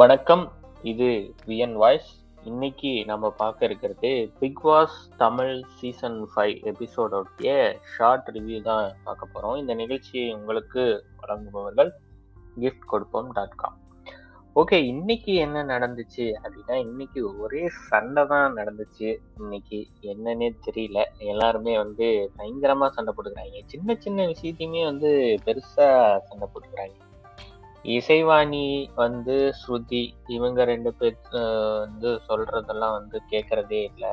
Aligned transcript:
வணக்கம். 0.00 0.42
இது 0.82 1.08
VN 1.48 1.74
voice 1.80 2.08
இன்னைக்கு 2.44 2.90
நம்ம 3.04 3.30
பார்க்க 3.30 3.68
இருக்கிறது 3.68 4.10
Bigg 4.40 4.62
Boss 4.62 4.96
Tamil 5.16 5.52
season 5.76 6.18
five 6.30 6.54
எபிசோடோடைய 6.70 7.52
short 7.92 8.30
review 8.36 8.58
தான் 8.62 8.86
பார்க்க 9.04 9.26
போகிறோம் 9.26 9.56
இந்த 9.56 9.74
நிகழ்ச்சியை 9.74 10.26
உங்களுக்கு 10.34 10.82
வழங்குபவர்கள் 11.20 11.92
கிஃப்ட் 12.60 12.90
கொடுப்போம் 12.92 13.30
டாட் 13.32 13.56
காம் 13.56 13.78
ஓகே 14.56 14.80
இன்னைக்கு 14.84 15.34
என்ன 15.44 15.64
நடந்துச்சு 15.64 16.26
அப்படின்னா 16.42 16.74
இன்னைக்கு 16.86 17.38
ஒரே 17.38 17.62
சண்டை 17.88 18.26
தான் 18.26 18.52
நடந்துச்சு. 18.56 19.08
இன்னைக்கு 19.38 19.78
என்னன்னே 20.12 20.50
தெரியல. 20.66 21.00
எல்லாருமே 21.32 21.76
வந்து 21.76 22.30
பயங்கரமாக 22.36 22.92
சண்டை 22.92 23.14
போட்டுக்கிறாங்க. 23.14 23.64
சின்ன 23.66 23.96
சின்ன 24.00 24.26
விஷயத்தையுமே 24.26 24.84
வந்து 24.84 25.10
பெருசாக 25.46 26.20
சண்டை 26.28 26.48
போட்டுக்கிறாங்க. 26.48 26.96
இசைவாணி 27.84 28.66
வந்து 29.02 29.34
ஸ்ருதி 29.60 30.02
இவங்க 30.36 30.64
ரெண்டு 30.70 30.90
பேர் 30.98 31.16
வந்து 31.84 32.10
சொல்றதெல்லாம் 32.28 32.94
வந்து 32.98 33.16
கேட்கறதே 33.32 33.80
இல்லை 33.88 34.12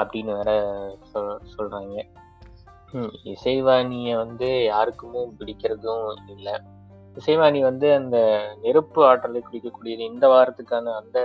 அப்படின்னு 0.00 0.32
வேற 0.38 0.52
சொல் 1.10 1.28
சொல்றாங்க. 1.54 1.96
இசைவாணியை 2.92 3.32
இசைவாணிய 3.32 4.10
வந்து 4.16 4.48
யாருக்குமே 4.64 5.22
பிடிக்கிறதும் 5.38 6.06
இல்லை. 6.34 6.54
இசைவாணி 7.16 7.60
வந்து 7.62 7.88
அந்த 7.94 8.16
நெருப்பு 8.62 9.00
ஆற்றலை 9.08 9.40
குறிக்கக்கூடியது 9.42 10.02
இந்த 10.12 10.26
வாரத்துக்கான 10.34 10.94
அந்த 11.00 11.18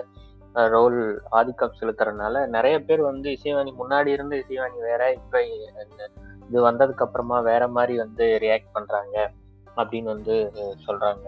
ரோல் 0.76 1.00
ஆதிக்கம் 1.30 1.78
செலுத்துறதுனால 1.80 2.46
நிறைய 2.48 2.76
பேர் 2.88 3.02
வந்து 3.12 3.30
இசைவாணி 3.38 3.72
முன்னாடி 3.82 4.08
இருந்த 4.08 4.36
இசைவாணி 4.44 4.78
வேற 4.90 5.02
இப்ப 5.20 5.44
இது 6.50 6.60
வந்ததுக்கு 6.70 7.06
அப்புறமா 7.06 7.40
வேற 7.52 7.64
மாதிரி 7.68 7.96
வந்து 7.98 8.26
ரியாக்ட் 8.46 8.76
பண்றாங்க 8.78 9.18
அப்படின்னு 9.78 10.10
வந்து 10.16 10.36
சொல்றாங்க. 10.86 11.28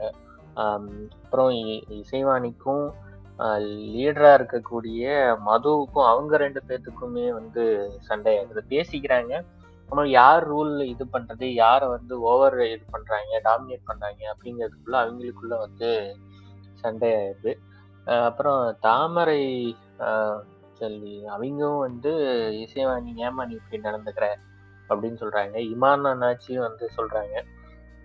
அப்புறம் 0.56 1.50
இ- 1.50 2.03
இசைவாணிக்கும் 2.03 2.92
லீடரா 3.39 4.34
இருக்கக்கூடிய 4.36 5.36
மதுவுக்கும் 5.45 6.08
அவங்க 6.08 6.38
ரெண்டு 6.38 6.62
பேர்த்துக்குமே 6.67 7.30
வந்து 7.30 7.92
சண்டை 8.00 8.39
ஆகுது 8.39 8.64
பேசிக்கிறாங்க. 8.70 9.45
அப்புறம் 9.84 10.06
யார் 10.06 10.53
ரூல் 10.53 10.84
இது 10.84 11.06
பண்றது? 11.14 11.44
யாரை 11.44 11.88
வந்து 11.88 12.22
ஓவர் 12.22 12.66
இது 12.66 12.86
பண்றாங்க? 12.92 13.42
டாமினேட் 13.44 13.86
பண்றாங்க? 13.86 14.36
அப்படிங்கிறதுக்குள்ள 14.36 14.92
அவங்களுக்குள்ள 14.92 15.58
வந்து 15.58 16.16
சண்டை 16.73 17.12
ஆயிடுது 17.12 17.53
அப்புறம் 18.06 18.78
தாமரை 18.80 19.75
செல்வி 19.97 20.73
சொல்லி 20.73 21.25
அவங்களும் 21.25 21.78
வந்து 21.78 22.12
இசைவாணி 22.52 23.12
ஏமா 23.16 23.45
நீ 23.45 23.56
இப்படி 23.56 23.81
நடந்துக்கிற 23.81 24.36
அப்படின்னு 24.90 25.17
சொல்றாங்க. 25.22 25.75
இமான் 25.75 26.06
அண்ணாச்சியும் 26.06 26.58
வந்து 26.58 26.90
சொல்றாங்க. 26.97 27.45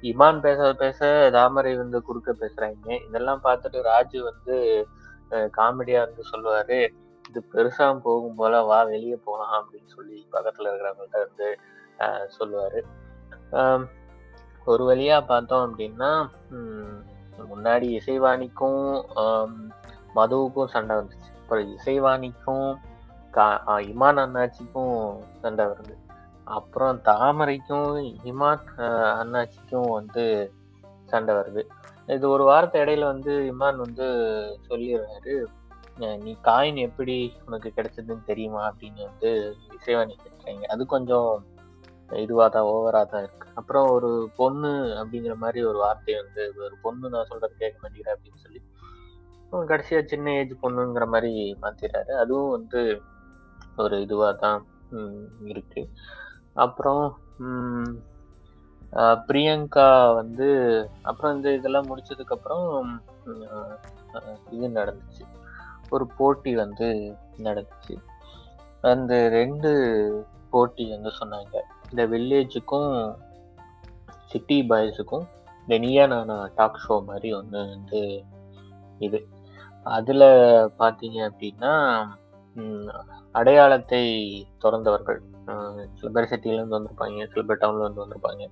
இமான் 0.02 0.40
பேச 0.40 0.72
பேச 0.72 1.28
தாமரை 1.32 1.76
வந்து 1.76 2.02
குறுக்க 2.02 2.32
பேசுறாங்க. 2.32 3.06
இதெல்லாம் 3.08 3.40
பார்த்துட்டு 3.44 3.82
ராஜு 3.82 4.24
வந்து 4.24 4.86
காமெடியா 5.30 5.98
வந்து 5.98 6.22
சொல்லுவாரு 6.32 6.88
இது 7.28 7.44
பெருசா 7.52 7.98
போகும் 7.98 8.34
போல 8.34 8.62
வா 8.62 8.82
வெளியே 8.82 9.16
போகலாம் 9.16 9.68
அப்படின்னு 9.68 9.86
சொல்லி 9.86 10.28
பக்கத்துல 10.32 10.68
இருக்கிறவங்கள்ட்ட 10.68 11.26
வந்து 11.26 11.58
சொல்லுவாரு. 12.38 12.82
ஒரு 14.64 14.94
வழியா 14.94 15.26
பார்த்தோம் 15.26 15.78
அப்படின்னா 15.78 16.28
முன்னாடி 17.54 18.00
இசைவாணிக்கும் 18.00 19.04
மதுவுக்கும் 20.14 20.66
சண்டை 20.66 20.96
வந்துச்சு. 20.96 21.40
அப்புறம் 21.42 21.76
இசைவாணிக்கும் 21.76 22.76
கா- 23.32 23.62
இமான் 23.66 24.18
அண்ணாச்சிக்கும் 24.18 25.18
சண்டை 25.40 25.66
வருது. 25.66 26.09
அப்புறம் 26.56 26.96
தாமரைக்கும் 27.08 27.92
இமான் 28.30 28.66
அண்ணாச்சிக்கும் 29.20 29.90
வந்து 29.98 30.24
சண்டை 31.12 31.32
வருது. 31.38 31.62
இது 32.16 32.24
ஒரு 32.34 32.44
வாரத்து 32.50 32.76
இடையில 32.82 33.04
வந்து 33.12 33.32
இமான் 33.52 33.78
வந்து 33.84 34.06
சொல்லிடுறாரு 34.68 35.34
நீ 36.24 36.32
காயின் 36.48 36.78
எப்படி 36.88 37.16
உனக்கு 37.46 37.68
கிடைச்சதுன்னு 37.76 38.28
தெரியுமா? 38.28 38.60
அப்படின்னு 38.68 39.00
வந்து 39.08 39.30
இசைவாணி 39.76 40.14
கேட்குறாங்க. 40.22 40.64
அது 40.74 40.82
கொஞ்சம் 40.94 41.30
இதுவாக 42.24 42.48
தான் 42.54 42.68
ஓவராக 42.74 43.06
தான் 43.12 43.24
இருக்கு. 43.26 43.48
அப்புறம் 43.60 43.88
ஒரு 43.96 44.10
பொண்ணு 44.38 44.70
அப்படிங்கிற 45.00 45.34
மாதிரி 45.42 45.60
ஒரு 45.70 45.78
வார்த்தை 45.84 46.14
வந்து 46.22 46.42
ஒரு 46.66 46.76
பொண்ணு 46.84 47.12
நான் 47.14 47.28
சொல்றது 47.32 47.54
கேட்க 47.62 47.76
மாட்டேங்கிறேன் 47.82 48.16
அப்படின்னு 48.16 48.42
சொல்லி 48.44 48.60
கடைசியாக 49.70 50.04
சின்ன 50.12 50.32
ஏஜ் 50.40 50.54
பொண்ணுங்கிற 50.64 51.06
மாதிரி 51.14 51.32
மாத்திடுறாரு. 51.62 52.12
அதுவும் 52.22 52.54
வந்து 52.56 52.80
ஒரு 53.84 53.96
இதுவாக 54.06 54.34
தான் 54.44 54.60
இருக்கு. 55.52 55.82
அப்புறம் 56.64 57.04
பிரியங்கா 59.28 59.88
வந்து 60.14 60.48
அப்புறம் 61.10 61.34
இந்த 61.36 61.48
இதெல்லாம் 61.58 61.88
முடிச்சதுக்கப்புறம் 61.90 62.68
இது 64.54 64.68
நடந்துச்சு. 64.78 65.24
ஒரு 65.94 66.04
போட்டி 66.18 66.52
வந்து 66.62 66.88
நடந்துச்சு. 67.48 67.94
அந்த 68.92 69.12
ரெண்டு 69.38 69.70
போட்டி 70.52 70.84
வந்து 70.94 71.10
சொன்னாங்க. 71.20 71.56
இந்த 71.90 72.02
வில்லேஜுக்கும் 72.12 72.92
சிட்டி 74.30 74.58
பாய்ஸுக்கும் 74.70 75.26
இந்த 75.62 75.78
நீயா 75.84 76.04
நானா 76.12 76.36
டாக் 76.58 76.80
ஷோ 76.84 76.94
மாதிரி 77.08 77.28
ஒன்று 77.38 77.60
வந்து 77.74 78.00
இது. 79.06 79.20
அதில் 79.98 80.26
பார்த்தீங்க 80.80 81.18
அப்படின்னா 81.30 81.74
அடையாளத்தை 83.38 84.02
திறந்தவர்கள். 84.62 85.20
சில 85.98 86.08
பேர் 86.14 86.30
சிட்டிலேருந்து 86.32 86.76
வந்திருப்பாங்க 86.78 87.26
சில 87.32 87.42
பேர் 87.48 87.62
டவுன்லேருந்து 87.62 88.04
வந்திருப்பாங்க. 88.04 88.44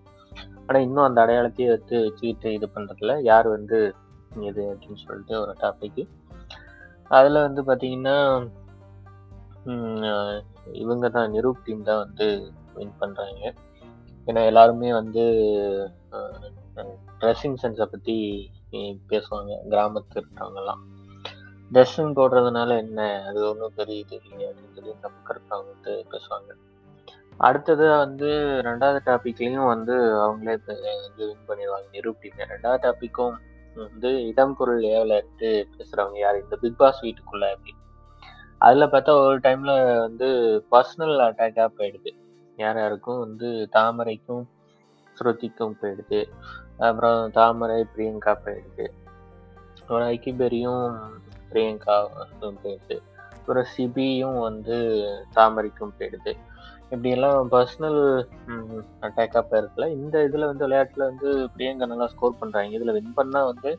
ஆனால் 0.67 0.85
இன்னும் 0.87 1.07
அந்த 1.07 1.19
அடையாளத்தையே 1.25 1.69
வச்சு 1.75 1.97
வச்சுக்கிட்டு 2.07 2.49
இது 2.57 2.67
பண்ணுறதுல 2.75 3.15
யார் 3.31 3.49
வந்து 3.57 3.79
இது 4.49 4.63
அப்படின்னு 4.73 5.05
சொல்லிட்டு 5.07 5.35
ஒரு 5.43 5.53
டாபிக் 5.63 6.03
அதில் 7.11 7.45
வந்து 7.47 7.61
பார்த்தீங்கன்னா 7.69 8.17
இவங்க 10.83 11.07
தான் 11.17 11.33
நிரூப் 11.35 11.65
டீம் 11.67 11.89
தான் 11.89 12.03
வந்து 12.05 12.27
வின் 12.77 12.99
பண்ணுறாங்க 13.01 13.45
ஏன்னா 14.29 14.41
எல்லாருமே 14.51 14.89
வந்து 15.01 15.23
ட்ரெஸ்ஸிங் 17.21 17.59
சென்ஸை 17.63 17.87
பற்றி 17.93 18.17
பேசுவாங்க 19.11 19.53
கிராமத்து 19.73 20.19
இருக்கிறவங்கலாம். 20.21 20.83
ட்ரெஸ்ஸிங் 21.73 22.17
போடுறதுனால 22.19 22.79
என்ன? 22.79 23.25
அது 23.27 23.49
ஒன்றும் 23.49 23.73
பெரிய 23.75 23.99
இது 23.99 24.21
இல்லையா 24.23 24.51
அப்படின்னு 24.51 24.75
சொல்லி 24.75 24.91
இந்த 24.91 25.11
பக்கம் 25.25 25.67
வந்து 25.67 26.07
பேசுவாங்க. 26.11 26.53
அடுத்தது 27.37 27.97
வந்து 27.97 28.27
ரெண்டாவது 28.65 28.99
டாபிக்லேயும் 29.07 29.67
வந்து 29.67 29.97
அவங்களே 29.97 30.57
வந்து 31.07 31.27
வின் 31.27 31.49
பண்ணிடுவாங்க 31.49 31.89
நிரூபிங்க. 31.93 32.47
ரெண்டாவது 32.49 32.79
டாப்பிக்கும் 32.87 33.35
வந்து 33.75 34.27
இடம் 34.27 34.57
பொருள் 34.57 34.83
ஏவலட்டு 34.83 35.67
பேசுகிறவங்க 35.77 36.19
யார்? 36.19 36.43
இந்த 36.43 36.57
பிக் 36.57 36.77
பாஸ் 36.77 37.03
வீட்டுக்குள்ள 37.03 37.55
அப்படின்னு. 37.55 37.85
அதில் 38.59 38.83
பார்த்தா 38.83 39.25
ஒரு 39.25 39.39
டைமில் 39.39 39.99
வந்து 39.99 40.29
பர்சனல் 40.71 41.21
அட்டாக்காக 41.27 41.69
போயிடுது. 41.79 42.13
யார் 42.57 42.79
யாருக்கும் 42.79 43.19
வந்து 43.19 43.69
தாமரைக்கும் 43.73 44.45
ஸ்ருதிக்கும் 45.17 45.77
போயிடுது. 45.83 46.31
அப்புறம் 46.79 47.31
தாமரை 47.31 47.87
பிரியங்கா 47.97 48.35
போயிடுது. 48.45 48.87
அப்புறம் 49.81 50.09
ஐக்கிபெரியும் 50.09 50.99
பிரியங்கா 51.51 51.97
போயிடுது 52.65 52.97
அப்புறம் 53.37 53.69
சிபியும் 53.75 54.39
வந்து 54.49 54.77
தாமரைக்கும் 55.37 55.95
போயிடுது. 55.99 56.33
இப்படியெல்லாம் 56.93 57.49
பர்சனல் 57.55 58.01
அட்டாக்காக 59.07 59.43
போயிருக்குல 59.51 59.87
இந்த 59.99 60.17
இதில் 60.29 60.49
வந்து 60.51 60.67
விளையாட்டில் 60.67 61.09
வந்து 61.11 61.29
பிரியங்கா 61.55 61.89
நல்லா 61.93 62.09
ஸ்கோர் 62.15 62.41
பண்ணுறாங்க 62.41 62.79
இதில் 62.79 62.97
வின் 62.97 63.17
பண்ணால் 63.19 63.49
வந்து 63.51 63.71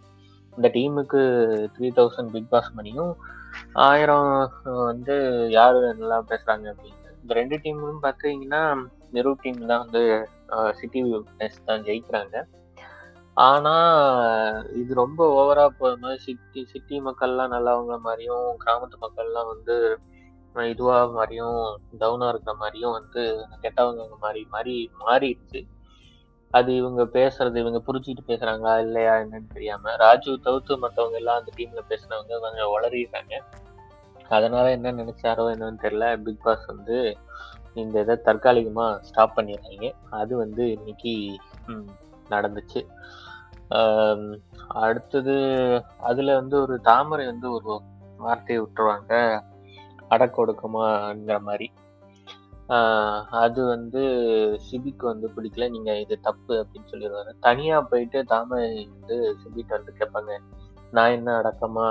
இந்த 0.57 0.67
டீமுக்கு 0.75 1.21
த்ரீ 1.75 1.89
தௌசண்ட் 1.97 2.31
பிக் 2.35 2.51
பாஸ் 2.53 2.71
மணியும் 2.77 3.11
ஆயிரம் 3.87 4.29
வந்து 4.89 5.15
யார் 5.57 5.77
நல்லா 6.01 6.17
பேசுகிறாங்க 6.31 6.67
அப்படின்னு 6.73 7.13
இந்த 7.21 7.33
ரெண்டு 7.39 7.57
டீமும் 7.63 8.03
பார்த்தீங்கன்னா 8.05 8.61
நெரு 9.15 9.31
டீம் 9.43 9.61
தான் 9.71 9.83
வந்து 9.85 10.01
சிட்டி 10.79 11.01
தான் 11.69 11.85
ஜெயிக்கிறாங்க. 11.87 12.35
ஆனால் 13.37 14.69
இது 14.73 14.91
ரொம்ப 14.93 15.21
ஓவராக 15.39 15.71
போகிற 15.79 15.97
மாதிரி 16.01 16.21
சிட்டி 16.23 16.61
சிட்டி 16.65 16.95
மக்கள்லாம் 17.01 17.53
நல்லவங்க 17.55 17.97
மாதிரியும் 17.99 18.47
கிராமத்து 18.63 18.97
மக்கள்லாம் 19.05 19.51
வந்து 19.53 19.75
இதுவாக 20.55 21.11
மாதிரியும் 21.13 21.59
டவுனாக 21.99 22.31
இருக்கிற 22.31 22.53
மாதிரியும் 22.53 22.95
வந்து 22.99 23.21
கெட்டவங்க 23.63 24.15
மாதிரி 24.23 24.41
மாதிரி 24.55 24.75
மாறிடுச்சு. 25.03 25.59
அது 26.53 26.69
இவங்க 26.75 27.01
பேசுறது 27.17 27.57
இவங்க 27.63 27.79
புரிஞ்சுக்கிட்டு 27.87 28.29
பேசுறாங்களா 28.31 28.73
இல்லையா 28.85 29.13
என்னன்னு 29.23 29.49
தெரியாம. 29.53 29.95
ராஜு 29.95 30.31
தவிர்த்து 30.47 30.81
மற்றவங்க 30.83 31.17
எல்லாம் 31.21 31.39
அந்த 31.41 31.51
டீம்ல 31.57 31.81
பேசுனவங்க 31.91 32.39
கொஞ்சம் 32.45 32.73
வளரிடுறாங்க 32.75 33.35
அதனால 34.29 34.65
என்ன 34.77 34.91
நினைச்சாரோ 34.91 35.45
என்னன்னு 35.53 35.83
தெரியல. 35.85 36.07
பிக் 36.25 36.43
பாஸ் 36.43 36.65
வந்து 36.65 36.97
இந்த 37.73 37.95
இதை 38.03 38.15
தற்காலிகமா 38.27 38.87
ஸ்டாப் 39.07 39.37
பண்ணிடுறாங்க. 39.37 39.87
அது 40.21 40.33
வந்து 40.37 40.63
இன்னைக்கு 40.77 41.13
நடந்துச்சு. 42.29 42.81
அடுத்தது 44.83 45.35
அதுல 46.09 46.35
வந்து 46.35 46.55
ஒரு 46.61 46.75
தாமரை 46.81 47.25
வந்து 47.25 47.47
ஒரு 47.51 47.73
வார்த்தையை 48.17 48.59
விட்டுருவாங்க 48.63 49.13
அடக்கொடுக்கமாங்கிற 50.09 51.37
மாதிரி. 51.41 51.67
அது 53.43 53.61
வந்து 53.65 54.01
சிபிக்கு 54.65 55.05
வந்து 55.11 55.27
பிடிக்கல 55.35 55.67
நீங்க 55.69 55.91
இது 55.99 56.15
தப்பு 56.19 56.53
அப்படின்னு 56.63 56.91
சொல்லிடுவாரு. 56.91 57.31
தனியா 57.39 57.77
போயிட்டு 57.91 58.19
தாமரை 58.23 58.67
வந்து 58.93 59.17
சிபிக்கு 59.41 59.77
வந்து 59.77 59.93
கேட்பாங்க 59.99 60.33
நான் 60.91 61.15
என்ன 61.17 61.29
அடக்கமா? 61.39 61.87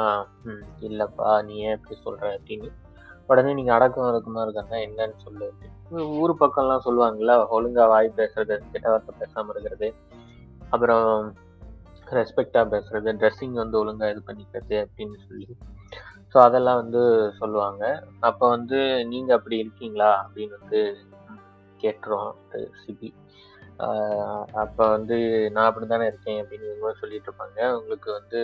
இல்லப்பா 0.89 1.31
நீ 1.49 1.57
ஏன் 1.67 1.77
இப்படி 1.79 1.97
சொல்ற? 2.05 2.31
அப்படின்னு. 2.37 2.71
உடனே 3.27 3.51
நீங்க 3.53 3.73
அடக்கம் 3.75 4.09
அடக்கமா 4.11 4.41
இருக்கன்னா 4.45 4.77
என்னன்னு 4.87 5.17
சொல்லு 5.25 5.49
ஊர் 6.21 6.33
பக்கம்லாம் 6.41 6.85
சொல்லுவாங்கல்ல 6.87 7.35
ஒழுங்கா 7.57 7.85
வாய் 7.89 8.17
பேசுறது 8.17 8.55
கெட்ட 8.73 8.87
வார்த்தை 8.89 9.13
பேசாம 9.21 9.53
இருக்கிறது. 9.53 9.89
அப்புறம் 10.75 11.09
ரெஸ்பெக்டாக 12.19 12.67
பேசுறது 12.73 13.13
ட்ரெஸ்ஸிங் 13.21 13.57
வந்து 13.63 13.77
ஒழுங்காக 13.81 14.13
இது 14.13 14.23
பண்ணிக்கிறது 14.29 14.77
அப்படின்னு 14.85 15.19
சொல்லி. 15.27 15.49
ஸோ 16.33 16.37
அதெல்லாம் 16.47 16.81
வந்து 16.83 17.03
சொல்லுவாங்க. 17.41 17.85
அப்போ 18.29 18.45
வந்து 18.57 18.81
நீங்கள் 19.13 19.37
அப்படி 19.39 19.57
இருக்கீங்களா 19.65 20.11
அப்படின்னு 20.25 20.59
வந்து 20.61 20.81
கேட்டுரும் 21.83 22.33
சிபி. 22.83 23.11
அப்போ 24.63 24.85
வந்து 24.97 25.17
நான் 25.55 25.69
அப்படி 25.71 25.87
தானே 25.87 26.07
இருக்கேன் 26.13 26.41
அப்படின்னு 26.43 26.69
இவங்க 26.71 26.93
சொல்லிட்டு 27.03 27.29
இருப்பாங்க. 27.31 27.59
உங்களுக்கு 27.79 28.11
வந்து 28.19 28.41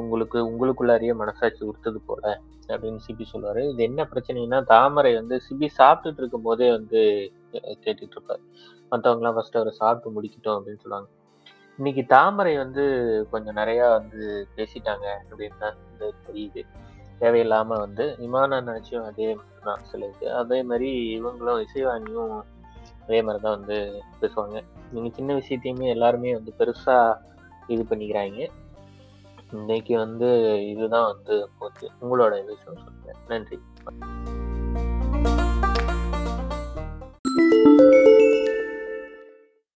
உங்களுக்கு 0.00 0.38
உங்களுக்குள்ளாரியே 0.48 1.14
மனசாட்சி 1.22 1.62
உறுத்தது 1.68 2.00
போல 2.08 2.24
அப்படின்னு 2.72 3.00
சிபி 3.06 3.24
சொல்லுவாரு. 3.32 3.62
இது 3.72 3.82
என்ன 3.88 4.06
பிரச்சனைனா 4.12 4.58
தாமரை 4.72 5.12
வந்து 5.20 5.36
சிபி 5.46 5.68
சாப்பிட்டுட்டு 5.78 6.20
இருக்கும் 6.22 6.46
போதே 6.48 6.68
வந்து 6.76 7.00
கேட்டுட்டு 7.84 8.14
இருப்பாரு 8.16 8.42
மற்றவங்கலாம் 8.92 9.36
ஃபர்ஸ்ட் 9.36 9.58
அவரை 9.58 9.72
சாப்பிட்டு 9.80 10.14
முடிக்கட்டும் 10.16 10.56
அப்படின்னு 10.56 10.82
சொல்லுவாங்க. 10.84 11.08
இன்னைக்கு 11.78 12.02
தாமரை 12.14 12.54
வந்து 12.62 12.84
கொஞ்சம் 13.32 13.58
நிறைய 13.60 13.82
வந்து 13.98 14.22
பேசிட்டாங்க 14.56 15.06
அப்படின்னு 15.30 15.60
தான் 15.64 15.78
வந்து 15.88 16.08
தெரியுது. 16.26 16.62
தேவையில்லாம 17.22 17.78
வந்து 17.84 18.04
விமானம் 18.22 18.66
நினைச்சும் 18.68 19.04
அதே 19.10 19.28
மாதிரி 19.38 19.60
தான் 19.68 19.84
சில 19.90 20.08
அதே 20.40 20.58
மாதிரி 20.70 20.88
இவங்களும் 21.18 21.60
இசைவாணியும் 21.66 22.34
அதே 23.04 23.18
மாதிரி 23.26 23.40
தான் 23.44 23.56
வந்து 23.58 23.76
பேசுவாங்க. 24.20 24.56
நீங்கள் 24.94 25.14
சின்ன 25.18 25.30
விஷயத்தையுமே 25.40 25.86
எல்லாருமே 25.96 26.32
வந்து 26.38 26.52
பெருசாக 26.60 27.20
இது 27.74 27.82
பண்ணிக்கிறாங்க. 27.90 28.48
இன்னைக்கு 29.52 29.98
வந்து 29.98 30.60
இதுதான் 30.68 31.12
வந்து 31.12 31.48
ஓகே 31.60 31.88
உங்களோட 32.00 32.44
விஷயம் 32.44 32.82
சொல்லுங்க. 32.84 33.12
நன்றி. 33.28 33.58